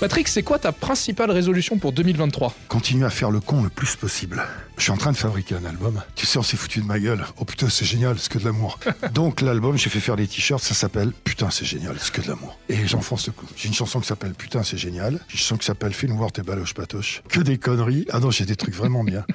Patrick, 0.00 0.26
c'est 0.28 0.42
quoi 0.42 0.58
ta 0.58 0.72
principale 0.72 1.30
résolution 1.30 1.78
pour 1.78 1.92
2023 1.92 2.52
Continuer 2.68 3.06
à 3.06 3.10
faire 3.10 3.30
le 3.30 3.40
con 3.40 3.62
le 3.62 3.68
plus 3.68 3.94
possible. 3.96 4.42
Je 4.76 4.82
suis 4.82 4.90
en 4.90 4.96
train 4.96 5.12
de 5.12 5.16
fabriquer 5.16 5.54
un 5.54 5.64
album. 5.64 6.02
Tu 6.16 6.26
sais, 6.26 6.36
on 6.36 6.42
s'est 6.42 6.56
foutu 6.56 6.80
de 6.80 6.84
ma 6.84 6.98
gueule. 6.98 7.24
Oh 7.38 7.44
putain, 7.44 7.68
c'est 7.68 7.84
génial, 7.84 8.18
c'est 8.18 8.30
que 8.30 8.38
de 8.38 8.44
l'amour. 8.44 8.80
Donc 9.14 9.40
l'album, 9.40 9.78
j'ai 9.78 9.88
fait 9.90 10.00
faire 10.00 10.16
des 10.16 10.26
t-shirts, 10.26 10.62
ça 10.62 10.74
s'appelle 10.74 11.12
Putain, 11.22 11.48
c'est 11.50 11.64
génial, 11.64 11.96
c'est 12.00 12.12
que 12.12 12.20
de 12.20 12.28
l'amour. 12.28 12.58
Et 12.68 12.86
j'enfonce 12.86 13.28
le 13.28 13.32
coup. 13.32 13.46
J'ai 13.56 13.68
une 13.68 13.74
chanson 13.74 14.00
qui 14.00 14.08
s'appelle 14.08 14.34
Putain, 14.34 14.64
c'est 14.64 14.76
génial. 14.76 15.20
J'ai 15.28 15.34
une 15.34 15.38
chanson 15.38 15.56
qui 15.56 15.66
s'appelle 15.66 15.94
Fais-nous 15.94 16.16
voir 16.16 16.32
tes 16.32 16.42
baloches 16.42 16.74
patoches. 16.74 17.22
Que 17.28 17.40
des 17.40 17.56
conneries. 17.58 18.04
Ah 18.10 18.18
non, 18.18 18.30
j'ai 18.32 18.46
des 18.46 18.56
trucs 18.56 18.74
vraiment 18.74 19.04
bien. 19.04 19.24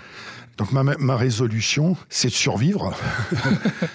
Donc 0.59 0.73
ma, 0.73 0.83
ma 0.83 1.15
résolution, 1.15 1.95
c'est 2.09 2.27
de 2.27 2.33
survivre. 2.33 2.93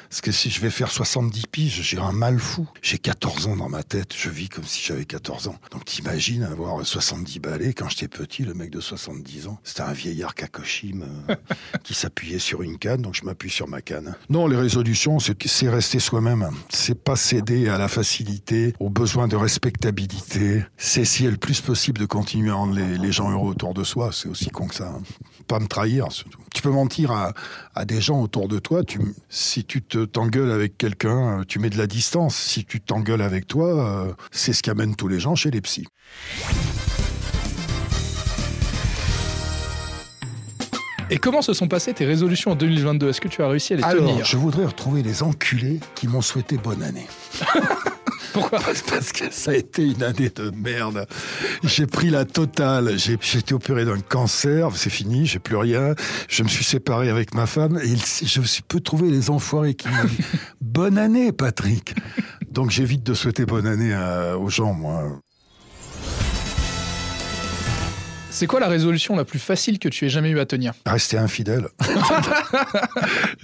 Parce 0.09 0.23
que 0.23 0.33
si 0.33 0.49
je 0.49 0.63
vais 0.63 0.71
faire 0.71 0.91
70 0.91 1.47
piges, 1.47 1.83
j'ai 1.83 1.99
un 1.99 2.13
mal 2.13 2.39
fou. 2.39 2.67
J'ai 2.81 2.97
14 2.97 3.49
ans 3.49 3.57
dans 3.57 3.69
ma 3.69 3.83
tête, 3.83 4.15
je 4.17 4.31
vis 4.31 4.49
comme 4.49 4.65
si 4.65 4.83
j'avais 4.83 5.05
14 5.05 5.49
ans. 5.49 5.57
Donc 5.73 5.85
t'imagines 5.85 6.43
avoir 6.43 6.85
70 6.85 7.39
balais. 7.41 7.75
Quand 7.75 7.91
j'étais 7.91 8.09
petit, 8.09 8.45
le 8.45 8.55
mec 8.55 8.71
de 8.71 8.81
70 8.81 9.49
ans, 9.49 9.59
c'était 9.63 9.83
un 9.83 9.93
vieillard 9.93 10.35
Kakoshim 10.35 11.05
euh, 11.29 11.35
qui 11.85 11.93
s'appuyait 11.93 12.39
sur 12.39 12.63
une 12.63 12.79
canne, 12.79 13.03
donc 13.03 13.15
je 13.15 13.25
m'appuie 13.25 13.51
sur 13.51 13.69
ma 13.69 13.83
canne. 13.83 14.15
Non, 14.31 14.47
les 14.47 14.57
résolutions, 14.57 15.19
c'est 15.19 15.69
rester 15.69 16.01
soi-même. 16.01 16.49
C'est 16.71 16.99
pas 16.99 17.17
céder 17.17 17.69
à 17.69 17.77
la 17.77 17.89
facilité, 17.89 18.73
aux 18.81 18.89
besoins 18.89 19.29
de 19.29 19.37
respectabilité. 19.37 20.65
C'est 20.79 21.03
essayer 21.03 21.31
le 21.31 21.37
plus 21.37 21.61
possible 21.61 22.01
de 22.01 22.07
continuer 22.07 22.53
à 22.53 22.55
rendre 22.55 22.75
les, 22.75 22.97
les 22.97 23.13
gens 23.13 23.31
heureux 23.31 23.51
autour 23.51 23.75
de 23.75 23.85
soi. 23.85 24.13
C'est 24.15 24.31
aussi 24.31 24.49
con 24.49 24.67
que 24.67 24.75
ça. 24.77 24.89
hein. 24.89 25.03
Pas 25.47 25.61
me 25.61 25.67
trahir, 25.67 26.11
surtout. 26.11 26.39
Peux 26.65 26.71
mentir 26.71 27.13
à, 27.13 27.35
à 27.75 27.85
des 27.85 28.01
gens 28.01 28.23
autour 28.23 28.49
de 28.49 28.59
toi. 28.59 28.85
Tu, 28.85 28.99
si 29.29 29.67
tu 29.67 29.83
te 29.83 30.07
t'engueules 30.07 30.51
avec 30.51 30.79
quelqu'un, 30.79 31.41
euh, 31.41 31.45
tu 31.47 31.59
mets 31.59 31.69
de 31.69 31.77
la 31.77 31.87
distance. 31.87 32.35
Si 32.35 32.65
tu 32.65 32.81
t'engueules 32.81 33.21
avec 33.21 33.47
toi, 33.47 34.07
euh, 34.07 34.13
c'est 34.31 34.55
ce 34.55 34.63
qui 34.63 34.71
amène 34.71 34.97
tous 34.97 35.07
les 35.07 35.21
gens 35.21 35.35
chez 35.35 35.51
les 35.51 35.61
psys. 35.61 35.87
Et 41.11 41.19
comment 41.19 41.43
se 41.43 41.53
sont 41.53 41.69
passées 41.69 41.93
tes 41.93 42.07
résolutions 42.07 42.53
en 42.53 42.57
2022 42.57 43.11
Est-ce 43.11 43.21
que 43.21 43.29
tu 43.29 43.43
as 43.43 43.49
réussi 43.49 43.75
à 43.75 43.77
les 43.77 43.83
Alors, 43.83 44.09
tenir? 44.09 44.25
je 44.25 44.39
voudrais 44.39 44.65
retrouver 44.65 45.03
les 45.03 45.23
enculés 45.23 45.81
qui 45.95 46.09
m'ont 46.09 46.23
souhaité 46.23 46.57
bonne 46.57 46.83
année. 46.83 47.07
Pourquoi 48.35 48.59
Parce 48.61 49.13
que 49.13 49.31
ça 49.33 49.53
a 49.53 49.55
été 49.55 49.85
une 49.85 50.03
année 50.03 50.29
de 50.29 50.51
merde. 50.51 51.07
J'ai 51.63 51.87
pris 51.87 52.11
la 52.11 52.25
totale. 52.27 52.99
J'ai 52.99 53.15
été 53.15 53.55
opéré 53.55 53.85
d'un 53.87 54.01
cancer. 54.01 54.69
C'est 54.75 54.91
fini. 54.91 55.25
J'ai 55.25 55.39
plus 55.39 55.57
rien. 55.57 55.95
Je 56.29 56.43
me 56.43 56.49
suis 56.49 56.65
séparé 56.65 57.09
avec 57.09 57.33
ma 57.35 57.47
femme. 57.47 57.79
Et 57.83 57.95
je 58.27 58.41
me 58.41 58.45
suis 58.45 58.63
peu 58.63 58.81
trouvé 58.81 59.09
les 59.11 59.31
enfoirés 59.31 59.75
qui 59.75 59.89
m'ont 59.89 60.05
dit 60.05 60.19
bonne 60.61 60.99
année, 60.99 61.33
Patrick. 61.33 61.95
Donc 62.51 62.71
j'évite 62.71 63.03
de 63.05 63.15
souhaiter 63.15 63.47
bonne 63.47 63.67
année 63.67 63.95
à- 63.95 64.37
aux 64.37 64.49
gens, 64.51 64.75
moi. 64.75 65.21
C'est 68.37 68.49
quoi 68.49 68.59
la 68.59 68.67
résolution 68.67 69.15
la 69.15 69.25
plus 69.25 69.39
facile 69.39 69.79
que 69.79 69.89
tu 69.89 70.05
aies 70.05 70.09
jamais 70.09 70.29
eu 70.31 70.41
à 70.41 70.45
tenir 70.45 70.73
Rester 70.87 71.19
infidèle. 71.19 71.69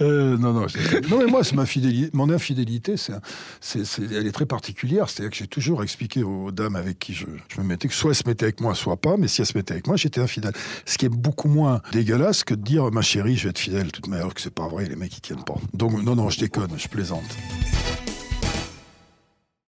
Euh, 0.01 0.35
non, 0.37 0.51
non, 0.53 0.65
non, 1.09 1.17
mais 1.19 1.25
moi, 1.27 1.43
c'est 1.43 1.53
ma 1.55 1.65
fidélité. 1.67 2.09
Mon 2.13 2.29
infidélité, 2.31 2.95
c'est, 2.97 3.13
c'est- 3.85 4.11
elle 4.11 4.25
est 4.25 4.31
très 4.31 4.47
particulière. 4.47 5.09
C'est-à-dire 5.09 5.29
que 5.29 5.37
j'ai 5.37 5.45
toujours 5.47 5.83
expliqué 5.83 6.23
aux 6.23 6.49
dames 6.51 6.75
avec 6.75 6.97
qui 6.97 7.13
je, 7.13 7.25
je 7.53 7.61
me 7.61 7.65
mettais 7.67 7.87
que 7.87 7.93
soit 7.93 8.09
elles 8.11 8.15
se 8.15 8.23
mettaient 8.27 8.45
avec 8.45 8.61
moi, 8.61 8.73
soit 8.73 8.97
pas. 8.97 9.15
Mais 9.17 9.27
si 9.27 9.41
elles 9.41 9.47
se 9.47 9.55
mettaient 9.55 9.73
avec 9.73 9.85
moi, 9.87 9.97
j'étais 9.97 10.19
infidèle. 10.21 10.53
Ce 10.85 10.97
qui 10.97 11.05
est 11.05 11.09
beaucoup 11.09 11.49
moins 11.49 11.81
dégueulasse 11.91 12.43
que 12.43 12.55
de 12.55 12.63
dire 12.63 12.89
ma 12.91 13.01
chérie, 13.03 13.37
je 13.37 13.43
vais 13.43 13.49
être 13.51 13.59
fidèle 13.59 13.91
toute 13.91 14.07
ma 14.07 14.15
alors 14.17 14.33
que 14.33 14.41
c'est 14.41 14.53
pas 14.53 14.67
vrai. 14.67 14.85
Les 14.85 14.95
mecs, 14.95 15.15
ils 15.15 15.21
tiennent 15.21 15.43
pas. 15.43 15.55
Donc, 15.73 16.01
non, 16.01 16.15
non, 16.15 16.29
je 16.31 16.39
déconne, 16.39 16.71
je 16.77 16.87
plaisante. 16.87 17.21